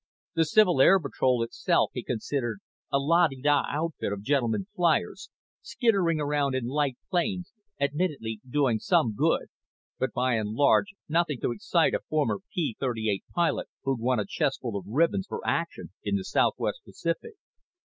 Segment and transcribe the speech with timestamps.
[0.33, 2.57] The Civil Air Patrol itself he considered
[2.91, 5.29] a la de da outfit of gentleman flyers,
[5.61, 9.49] skittering around in light planes, admittedly doing some good,
[9.99, 14.25] but by and large nothing to excite a former P 38 pilot who'd won a
[14.25, 17.35] chestful of ribbons for action in the Southwest Pacific.